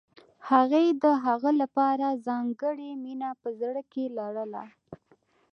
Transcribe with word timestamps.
هغې 0.49 0.85
د 1.03 1.05
هغه 1.25 1.51
لپاره 1.61 2.07
ځانګړې 2.27 2.89
مینه 3.03 3.29
په 3.41 3.49
زړه 3.61 3.81
کې 3.91 4.03
لرله 4.17 4.63